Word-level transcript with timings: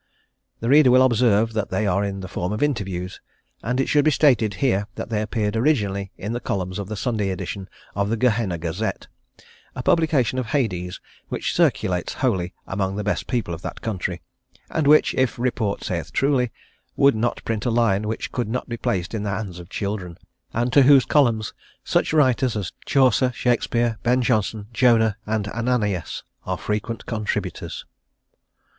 The 0.61 0.69
reader 0.69 0.89
will 0.89 1.03
observe 1.05 1.53
that 1.53 1.69
they 1.69 1.85
are 1.85 2.03
in 2.03 2.21
the 2.21 2.27
form 2.27 2.51
of 2.53 2.63
interviews, 2.63 3.21
and 3.61 3.79
it 3.79 3.85
should 3.87 4.03
be 4.03 4.09
stated 4.09 4.55
here 4.55 4.87
that 4.95 5.09
they 5.11 5.21
appeared 5.21 5.55
originally 5.55 6.11
in 6.17 6.33
the 6.33 6.39
columns 6.39 6.79
of 6.79 6.87
the 6.87 6.95
Sunday 6.95 7.29
edition 7.29 7.69
of 7.93 8.09
the 8.09 8.17
Gehenna 8.17 8.57
Gazette, 8.57 9.05
a 9.75 9.83
publication 9.83 10.39
of 10.39 10.47
Hades 10.47 10.99
which 11.29 11.53
circulates 11.53 12.15
wholly 12.15 12.55
among 12.65 12.95
the 12.95 13.03
best 13.03 13.27
people 13.27 13.53
of 13.53 13.61
that 13.61 13.81
country, 13.81 14.23
and 14.71 14.87
which, 14.87 15.13
if 15.13 15.37
report 15.37 15.83
saith 15.83 16.11
truly, 16.11 16.51
would 16.95 17.13
not 17.13 17.45
print 17.45 17.67
a 17.67 17.69
line 17.69 18.07
which 18.07 18.31
could 18.31 18.47
not 18.49 18.67
be 18.67 18.77
placed 18.77 19.13
in 19.13 19.21
the 19.21 19.29
hands 19.29 19.59
of 19.59 19.69
children, 19.69 20.17
and 20.51 20.73
to 20.73 20.81
whose 20.81 21.05
columns 21.05 21.53
such 21.83 22.11
writers 22.11 22.55
as 22.55 22.71
Chaucer, 22.87 23.31
Shakespeare, 23.33 23.99
Ben 24.01 24.23
Jonson, 24.23 24.65
Jonah 24.73 25.17
and 25.27 25.47
Ananias 25.49 26.23
are 26.47 26.57
frequent 26.57 27.05
contributors. 27.05 27.85